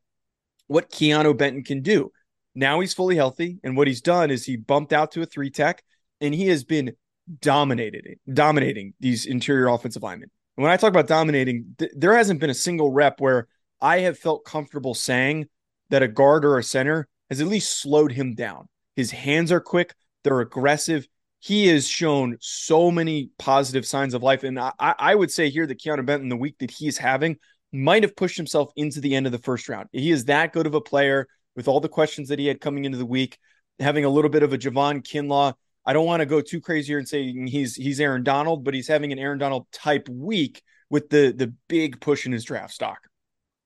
what 0.66 0.90
Keanu 0.90 1.36
Benton 1.36 1.62
can 1.62 1.82
do. 1.82 2.10
Now 2.54 2.80
he's 2.80 2.94
fully 2.94 3.16
healthy, 3.16 3.58
and 3.62 3.76
what 3.76 3.86
he's 3.86 4.00
done 4.00 4.30
is 4.30 4.44
he 4.44 4.56
bumped 4.56 4.92
out 4.92 5.12
to 5.12 5.22
a 5.22 5.26
three 5.26 5.50
tech, 5.50 5.82
and 6.20 6.34
he 6.34 6.48
has 6.48 6.64
been 6.64 6.92
dominated, 7.40 8.18
dominating 8.32 8.94
these 9.00 9.26
interior 9.26 9.68
offensive 9.68 10.02
linemen. 10.02 10.30
And 10.56 10.62
when 10.62 10.72
I 10.72 10.76
talk 10.76 10.90
about 10.90 11.06
dominating, 11.06 11.74
th- 11.78 11.92
there 11.94 12.16
hasn't 12.16 12.40
been 12.40 12.50
a 12.50 12.54
single 12.54 12.90
rep 12.90 13.20
where 13.20 13.46
I 13.80 14.00
have 14.00 14.18
felt 14.18 14.44
comfortable 14.44 14.94
saying 14.94 15.46
that 15.90 16.02
a 16.02 16.08
guard 16.08 16.44
or 16.44 16.58
a 16.58 16.62
center 16.62 17.08
has 17.30 17.40
at 17.40 17.46
least 17.46 17.80
slowed 17.80 18.12
him 18.12 18.34
down. 18.34 18.68
His 18.96 19.10
hands 19.10 19.52
are 19.52 19.60
quick, 19.60 19.94
they're 20.24 20.40
aggressive. 20.40 21.06
He 21.40 21.68
has 21.68 21.86
shown 21.86 22.36
so 22.40 22.90
many 22.90 23.30
positive 23.38 23.86
signs 23.86 24.14
of 24.14 24.22
life. 24.22 24.42
And 24.42 24.58
I, 24.58 24.72
I 24.78 25.14
would 25.14 25.30
say 25.30 25.50
here 25.50 25.66
that 25.66 25.80
Keanu 25.80 26.04
Benton, 26.04 26.28
the 26.28 26.36
week 26.36 26.56
that 26.58 26.70
he's 26.70 26.98
having, 26.98 27.36
might 27.72 28.02
have 28.02 28.16
pushed 28.16 28.36
himself 28.36 28.70
into 28.76 29.00
the 29.00 29.14
end 29.14 29.26
of 29.26 29.32
the 29.32 29.38
first 29.38 29.68
round. 29.68 29.88
He 29.92 30.10
is 30.10 30.24
that 30.26 30.52
good 30.52 30.66
of 30.66 30.74
a 30.74 30.80
player 30.80 31.28
with 31.54 31.68
all 31.68 31.80
the 31.80 31.88
questions 31.88 32.28
that 32.28 32.38
he 32.38 32.46
had 32.46 32.60
coming 32.60 32.84
into 32.84 32.98
the 32.98 33.06
week, 33.06 33.38
having 33.78 34.04
a 34.04 34.08
little 34.08 34.30
bit 34.30 34.42
of 34.42 34.52
a 34.52 34.58
Javon 34.58 35.02
Kinlaw. 35.02 35.54
I 35.84 35.92
don't 35.92 36.06
want 36.06 36.20
to 36.20 36.26
go 36.26 36.40
too 36.40 36.60
crazy 36.60 36.88
here 36.88 36.98
and 36.98 37.08
say 37.08 37.32
he's 37.46 37.76
he's 37.76 38.00
Aaron 38.00 38.24
Donald, 38.24 38.64
but 38.64 38.74
he's 38.74 38.88
having 38.88 39.12
an 39.12 39.18
Aaron 39.18 39.38
Donald 39.38 39.66
type 39.72 40.08
week 40.08 40.62
with 40.90 41.10
the 41.10 41.32
the 41.32 41.54
big 41.68 42.00
push 42.00 42.26
in 42.26 42.32
his 42.32 42.44
draft 42.44 42.72
stock. 42.74 42.98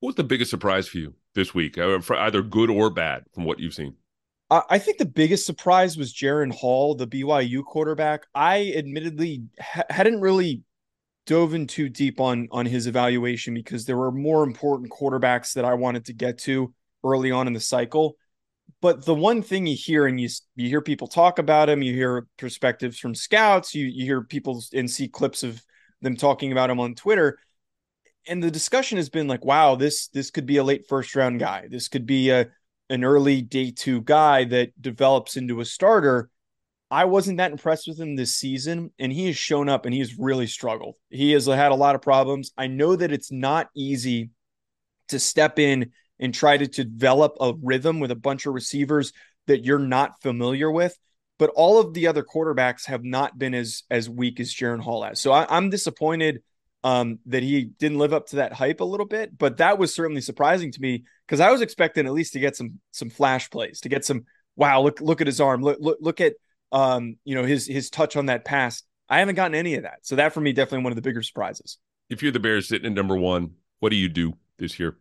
What 0.01 0.09
was 0.09 0.17
the 0.17 0.25
biggest 0.25 0.51
surprise 0.51 0.89
for 0.89 0.99
you 0.99 1.15
this 1.35 1.55
week, 1.55 1.79
uh, 1.79 2.01
for 2.01 2.17
either 2.17 2.43
good 2.43 2.71
or 2.71 2.91
bad, 2.91 3.25
from 3.35 3.45
what 3.45 3.59
you've 3.59 3.75
seen? 3.75 3.95
I 4.51 4.79
think 4.81 4.99
the 4.99 5.05
biggest 5.05 5.47
surprise 5.47 5.97
was 5.97 6.13
Jaren 6.13 6.53
Hall, 6.53 6.97
the 6.97 7.07
BYU 7.07 7.63
quarterback. 7.63 8.27
I 8.35 8.73
admittedly 8.77 9.45
ha- 9.61 9.85
hadn't 9.89 10.21
really 10.21 10.63
dove 11.27 11.55
in 11.55 11.69
too 11.69 11.89
deep 11.89 12.21
on 12.21 12.49
on 12.51 12.67
his 12.67 12.89
evaluation 12.89 13.55
because 13.55 13.85
there 13.85 13.97
were 13.97 14.11
more 14.11 14.43
important 14.43 14.91
quarterbacks 14.91 15.53
that 15.53 15.65
I 15.65 15.75
wanted 15.75 16.07
to 16.07 16.13
get 16.13 16.39
to 16.39 16.75
early 17.05 17.31
on 17.31 17.47
in 17.47 17.53
the 17.53 17.61
cycle. 17.61 18.17
But 18.81 19.05
the 19.05 19.15
one 19.15 19.43
thing 19.43 19.67
you 19.67 19.77
hear 19.77 20.07
and 20.07 20.21
you 20.21 20.29
you 20.57 20.69
hear 20.69 20.81
people 20.81 21.07
talk 21.07 21.39
about 21.39 21.69
him, 21.69 21.83
you 21.83 21.95
hear 21.95 22.27
perspectives 22.37 22.99
from 22.99 23.15
scouts, 23.15 23.73
you 23.73 23.87
you 23.87 24.05
hear 24.05 24.23
people 24.23 24.65
and 24.73 24.91
see 24.91 25.07
clips 25.07 25.45
of 25.45 25.63
them 26.03 26.17
talking 26.17 26.51
about 26.51 26.71
him 26.71 26.81
on 26.81 26.97
Twitter, 26.97 27.39
and 28.27 28.43
the 28.43 28.51
discussion 28.51 28.97
has 28.97 29.11
been 29.11 29.29
like, 29.29 29.45
wow, 29.45 29.77
this 29.77 30.09
this 30.09 30.33
could 30.33 30.47
be 30.47 30.57
a 30.57 30.65
late 30.65 30.87
first 30.89 31.15
round 31.15 31.39
guy. 31.39 31.69
This 31.71 31.89
could 31.89 32.07
be 32.07 32.31
a 32.31 32.49
an 32.91 33.05
early 33.05 33.41
day 33.41 33.71
two 33.71 34.03
guy 34.03 34.45
that 34.45 34.81
develops 34.81 35.37
into 35.37 35.61
a 35.61 35.65
starter. 35.65 36.29
I 36.91 37.05
wasn't 37.05 37.39
that 37.39 37.53
impressed 37.53 37.87
with 37.87 38.01
him 38.01 38.17
this 38.17 38.35
season, 38.35 38.91
and 38.99 39.13
he 39.13 39.27
has 39.27 39.37
shown 39.37 39.69
up 39.69 39.87
and 39.87 39.95
he's 39.95 40.19
really 40.19 40.49
struggled. 40.49 40.97
He 41.09 41.31
has 41.33 41.47
had 41.47 41.71
a 41.71 41.77
lot 41.77 41.95
of 41.95 42.03
problems. 42.03 42.53
I 42.59 42.67
know 42.67 42.97
that 42.97 43.13
it's 43.13 43.31
not 43.31 43.69
easy 43.77 44.31
to 45.09 45.21
step 45.21 45.61
in 45.61 45.93
and 46.19 46.35
try 46.35 46.57
to, 46.57 46.67
to 46.67 46.85
develop 46.85 47.37
a 47.41 47.55
rhythm 47.63 48.01
with 48.01 48.11
a 48.11 48.17
bunch 48.17 48.45
of 48.45 48.55
receivers 48.55 49.13
that 49.47 49.65
you're 49.65 49.79
not 49.79 50.21
familiar 50.21 50.71
with. 50.71 50.99
But 51.39 51.51
all 51.51 51.81
of 51.81 51.95
the 51.95 52.09
other 52.09 52.23
quarterbacks 52.23 52.87
have 52.87 53.03
not 53.03 53.39
been 53.39 53.55
as 53.55 53.85
as 53.91 54.11
weak 54.11 54.41
as 54.41 54.53
Jaren 54.53 54.81
Hall 54.81 55.03
has. 55.05 55.21
So 55.21 55.33
I, 55.33 55.57
am 55.57 55.71
disappointed 55.71 56.43
um, 56.85 57.19
that 57.27 57.43
he 57.43 57.65
didn't 57.65 57.99
live 57.99 58.13
up 58.13 58.29
to 58.29 58.37
that 58.37 58.53
hype 58.53 58.81
a 58.81 58.85
little 58.85 59.07
bit. 59.07 59.37
But 59.37 59.59
that 59.59 59.79
was 59.79 59.95
certainly 59.95 60.21
surprising 60.21 60.73
to 60.73 60.81
me 60.81 61.05
because 61.27 61.41
I 61.41 61.51
was 61.51 61.61
expecting 61.61 62.07
at 62.07 62.13
least 62.13 62.33
to 62.35 62.41
get 62.41 62.57
some 62.57 62.81
some 62.91 63.11
flash 63.11 63.51
plays, 63.51 63.81
to 63.81 63.89
get 63.89 64.05
some 64.05 64.25
wow, 64.57 64.83
look 64.83 65.01
look 65.01 65.21
at 65.21 65.27
his 65.27 65.41
arm, 65.41 65.63
look 65.63 65.79
look 65.81 65.99
look 66.01 66.21
at 66.21 66.35
um, 66.73 67.17
you 67.25 67.35
know 67.35 67.45
his 67.45 67.67
his 67.67 67.91
touch 67.91 68.17
on 68.17 68.27
that 68.27 68.45
pass. 68.45 68.83
I 69.09 69.19
haven't 69.19 69.35
gotten 69.35 69.55
any 69.55 69.75
of 69.75 69.83
that. 69.83 69.99
So 70.03 70.17
that 70.17 70.33
for 70.33 70.41
me 70.41 70.53
definitely 70.53 70.85
one 70.85 70.93
of 70.93 70.97
the 70.97 71.03
bigger 71.03 71.23
surprises. 71.23 71.79
If 72.09 72.23
you're 72.23 72.33
the 72.33 72.41
Bears 72.41 72.69
sitting 72.69 72.87
at 72.87 72.93
number 72.93 73.17
one, 73.17 73.53
what 73.81 73.91
do 73.91 73.97
you 73.97 74.09
do 74.09 74.35
this 74.59 74.79
year? 74.79 74.97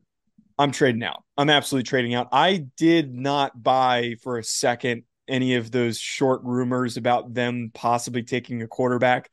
I'm 0.58 0.72
trading 0.72 1.04
out. 1.04 1.24
I'm 1.38 1.50
absolutely 1.50 1.88
trading 1.88 2.16
out. 2.16 2.28
I 2.32 2.66
did 2.76 3.14
not 3.16 3.64
buy 3.64 4.16
for 4.22 4.38
a 4.38 4.44
second 4.44 5.04
any 5.28 5.56
of 5.56 5.72
those 5.72 5.98
short 6.00 6.42
rumors 6.44 6.98
about 6.98 7.34
them 7.34 7.72
possibly 7.74 8.24
taking 8.24 8.62
a 8.62 8.68
quarterback. 8.68 9.30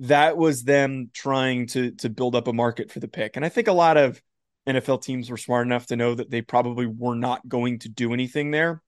That 0.00 0.36
was 0.36 0.64
them 0.64 1.10
trying 1.12 1.66
to 1.68 1.92
to 1.92 2.08
build 2.08 2.34
up 2.34 2.48
a 2.48 2.52
market 2.52 2.90
for 2.90 3.00
the 3.00 3.08
pick. 3.08 3.36
And 3.36 3.44
I 3.44 3.48
think 3.48 3.68
a 3.68 3.72
lot 3.72 3.96
of 3.96 4.20
NFL 4.68 5.02
teams 5.02 5.30
were 5.30 5.36
smart 5.36 5.66
enough 5.66 5.86
to 5.86 5.96
know 5.96 6.14
that 6.14 6.30
they 6.30 6.42
probably 6.42 6.86
were 6.86 7.14
not 7.14 7.48
going 7.48 7.78
to 7.80 7.88
do 7.88 8.12
anything 8.12 8.50
there. 8.50 8.82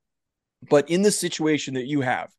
But 0.68 0.90
in 0.90 1.02
the 1.02 1.10
situation 1.10 1.74
that 1.74 1.86
you 1.86 2.02
have, 2.02 2.30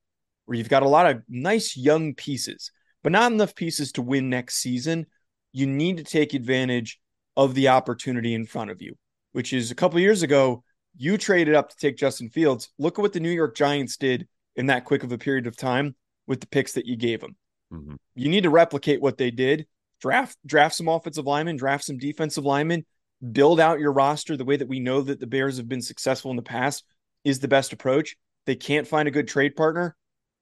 where 0.46 0.58
you've 0.58 0.70
got 0.70 0.84
a 0.84 0.90
lot 0.90 1.10
of 1.10 1.24
nice 1.28 1.76
young 1.76 2.14
pieces, 2.14 2.72
but 3.02 3.12
not 3.12 3.32
enough 3.32 3.56
pieces 3.56 3.92
to 3.94 4.02
win 4.02 4.30
next 4.30 4.56
season, 4.56 5.08
you 5.52 5.68
need 5.68 5.98
to 5.98 6.04
take 6.04 6.34
advantage 6.34 7.00
of 7.36 7.54
the 7.54 7.70
opportunity 7.70 8.34
in 8.34 8.46
front 8.46 8.72
of 8.72 8.82
you 8.82 8.96
which 9.34 9.52
is 9.52 9.72
a 9.72 9.76
couple 9.76 10.00
years 10.00 10.24
ago, 10.24 10.64
you 10.96 11.18
traded 11.18 11.54
up 11.54 11.70
to 11.70 11.76
take 11.76 11.98
Justin 11.98 12.30
Fields. 12.30 12.70
Look 12.78 12.98
at 12.98 13.02
what 13.02 13.14
the 13.14 13.20
New 13.20 13.32
York 13.32 13.56
Giants 13.56 13.98
did 13.98 14.28
in 14.56 14.68
that 14.68 14.86
quick 14.86 15.04
of 15.04 15.12
a 15.12 15.18
period 15.18 15.48
of 15.48 15.58
time 15.58 15.96
with 16.28 16.40
the 16.40 16.48
picks 16.48 16.74
that 16.74 16.86
you 16.86 16.96
gave 16.96 17.20
them. 17.20 17.36
Mm-hmm. 17.74 17.96
You 18.16 18.30
need 18.30 18.44
to 18.44 18.50
replicate 18.50 19.02
what 19.02 19.18
they 19.18 19.32
did. 19.32 19.66
Draft 20.00 20.38
draft 20.46 20.76
some 20.76 20.88
offensive 20.88 21.26
linemen, 21.26 21.56
draft 21.56 21.86
some 21.86 21.98
defensive 21.98 22.44
linemen, 22.44 22.86
build 23.32 23.60
out 23.60 23.80
your 23.80 23.94
roster 23.94 24.36
the 24.36 24.46
way 24.46 24.58
that 24.58 24.68
we 24.68 24.80
know 24.80 25.02
that 25.02 25.20
the 25.20 25.28
Bears 25.28 25.58
have 25.58 25.70
been 25.70 25.82
successful 25.82 26.30
in 26.32 26.38
the 26.38 26.44
past 26.44 26.84
is 27.24 27.40
the 27.40 27.48
best 27.48 27.74
approach. 27.74 28.16
They 28.46 28.56
can't 28.56 28.88
find 28.88 29.08
a 29.08 29.12
good 29.12 29.28
trade 29.28 29.56
partner. 29.56 29.96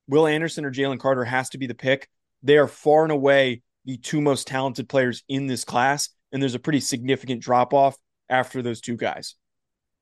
Will 0.08 0.26
Anderson 0.28 0.66
or 0.66 0.72
Jalen 0.72 1.00
Carter 1.00 1.24
has 1.24 1.50
to 1.50 1.58
be 1.58 1.68
the 1.68 1.76
pick. 1.76 2.10
They 2.44 2.58
are 2.58 2.68
far 2.68 3.04
and 3.04 3.12
away 3.12 3.62
the 3.86 3.98
two 3.98 4.20
most 4.20 4.48
talented 4.48 4.90
players 4.90 5.24
in 5.30 5.48
this 5.48 5.64
class, 5.64 6.10
and 6.32 6.42
there's 6.42 6.56
a 6.56 6.60
pretty 6.60 6.80
significant 6.80 7.42
drop 7.42 7.74
off 7.74 7.98
after 8.30 8.62
those 8.62 8.82
two 8.82 8.98
guys. 8.98 9.36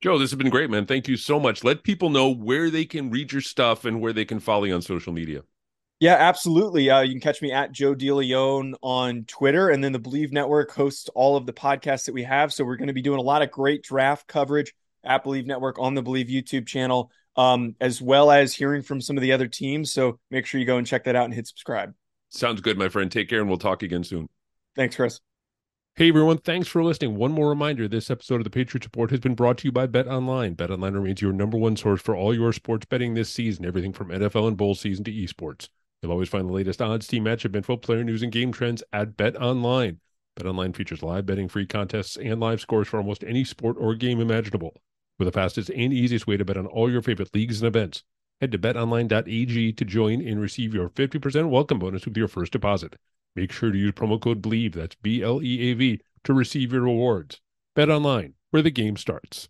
Joe, 0.01 0.17
this 0.17 0.31
has 0.31 0.37
been 0.37 0.49
great, 0.49 0.69
man. 0.69 0.85
Thank 0.85 1.09
you 1.09 1.17
so 1.17 1.39
much. 1.39 1.63
Let 1.63 1.83
people 1.83 2.09
know 2.09 2.29
where 2.29 2.69
they 2.69 2.85
can 2.85 3.09
read 3.09 3.33
your 3.33 3.41
stuff 3.41 3.83
and 3.83 3.99
where 3.99 4.13
they 4.13 4.23
can 4.23 4.39
follow 4.39 4.63
you 4.63 4.73
on 4.73 4.81
social 4.81 5.11
media. 5.11 5.41
Yeah, 5.99 6.15
absolutely. 6.15 6.89
Uh, 6.89 7.01
you 7.01 7.11
can 7.11 7.19
catch 7.19 7.41
me 7.41 7.51
at 7.51 7.73
Joe 7.73 7.93
DeLeone 7.93 8.73
on 8.81 9.25
Twitter, 9.25 9.69
and 9.69 9.83
then 9.83 9.91
the 9.91 9.99
Bleav 9.99 10.31
Network 10.31 10.71
hosts 10.71 11.09
all 11.13 11.35
of 11.35 11.45
the 11.45 11.51
podcasts 11.53 12.05
that 12.05 12.13
we 12.13 12.23
have. 12.23 12.53
So 12.53 12.63
we're 12.63 12.77
going 12.77 12.87
to 12.87 12.93
be 12.93 13.01
doing 13.01 13.19
a 13.19 13.23
lot 13.23 13.41
of 13.41 13.51
great 13.51 13.83
draft 13.83 14.25
coverage 14.27 14.73
at 15.03 15.25
Bleav 15.25 15.45
Network 15.45 15.77
on 15.77 15.95
the 15.95 16.03
Bleav 16.03 16.29
YouTube 16.29 16.67
channel. 16.67 17.11
um, 17.35 17.75
as 17.79 18.01
well 18.01 18.31
as 18.31 18.53
hearing 18.53 18.81
from 18.81 18.99
some 18.99 19.15
of 19.17 19.21
the 19.21 19.31
other 19.31 19.47
teams. 19.47 19.93
So 19.93 20.19
make 20.29 20.45
sure 20.45 20.59
you 20.59 20.65
go 20.65 20.77
and 20.77 20.85
check 20.85 21.05
that 21.05 21.15
out 21.15 21.25
and 21.25 21.33
hit 21.33 21.47
subscribe. 21.47 21.93
Sounds 22.29 22.59
good, 22.59 22.77
my 22.77 22.89
friend. 22.89 23.11
Take 23.11 23.29
care, 23.29 23.39
and 23.39 23.47
we'll 23.47 23.57
talk 23.57 23.81
again 23.83 24.03
soon. 24.03 24.27
Thanks, 24.75 24.95
Chris. 24.95 25.21
Hey 25.95 26.09
everyone, 26.09 26.37
thanks 26.37 26.67
for 26.69 26.81
listening. 26.81 27.17
One 27.17 27.33
more 27.33 27.49
reminder 27.49 27.87
this 27.87 28.09
episode 28.09 28.35
of 28.35 28.45
the 28.45 28.49
Patriots 28.49 28.85
Report 28.85 29.11
has 29.11 29.19
been 29.19 29.35
brought 29.35 29.57
to 29.59 29.65
you 29.65 29.71
by 29.73 29.85
Bet 29.85 30.07
Online. 30.07 30.53
Bet 30.53 30.71
Online 30.71 30.93
remains 30.93 31.21
your 31.21 31.33
number 31.33 31.57
one 31.57 31.75
source 31.75 32.01
for 32.01 32.15
all 32.15 32.33
your 32.33 32.53
sports 32.53 32.85
betting 32.85 33.15
this 33.15 33.29
season, 33.29 33.65
everything 33.65 33.91
from 33.91 34.07
NFL 34.09 34.47
and 34.47 34.55
bowl 34.55 34.75
season 34.75 35.03
to 35.05 35.11
esports. 35.11 35.67
You'll 36.01 36.13
always 36.13 36.29
find 36.29 36.47
the 36.47 36.53
latest 36.53 36.81
odds, 36.81 37.07
team 37.07 37.25
matchup 37.25 37.55
info, 37.55 37.75
player 37.75 38.03
news, 38.03 38.23
and 38.23 38.31
game 38.31 38.53
trends 38.53 38.81
at 38.93 39.17
Bet 39.17 39.35
Online. 39.35 39.99
Bet 40.35 40.45
Online 40.45 40.71
features 40.71 41.03
live 41.03 41.25
betting, 41.25 41.49
free 41.49 41.65
contests, 41.65 42.15
and 42.15 42.39
live 42.39 42.61
scores 42.61 42.87
for 42.87 42.97
almost 42.97 43.23
any 43.25 43.43
sport 43.43 43.75
or 43.77 43.95
game 43.95 44.21
imaginable. 44.21 44.73
With 45.17 45.27
the 45.27 45.33
fastest 45.33 45.69
and 45.69 45.91
easiest 45.91 46.25
way 46.25 46.37
to 46.37 46.45
bet 46.45 46.55
on 46.55 46.65
all 46.65 46.89
your 46.89 47.01
favorite 47.01 47.35
leagues 47.35 47.61
and 47.61 47.67
events. 47.67 48.03
Head 48.39 48.53
to 48.53 48.57
betonline.ag 48.57 49.73
to 49.73 49.85
join 49.85 50.25
and 50.25 50.39
receive 50.39 50.73
your 50.73 50.89
50% 50.89 51.49
welcome 51.49 51.79
bonus 51.79 52.05
with 52.05 52.15
your 52.15 52.29
first 52.29 52.53
deposit. 52.53 52.95
Make 53.35 53.51
sure 53.51 53.71
to 53.71 53.77
use 53.77 53.91
promo 53.91 54.21
code 54.21 54.41
BLEAV, 54.41 54.75
that's 54.75 54.95
B 54.95 55.21
L 55.21 55.43
E 55.43 55.71
A 55.71 55.73
V, 55.73 55.99
to 56.23 56.33
receive 56.33 56.71
your 56.71 56.83
rewards. 56.83 57.41
Bet 57.75 57.89
online, 57.89 58.35
where 58.51 58.61
the 58.61 58.71
game 58.71 58.95
starts. 58.95 59.49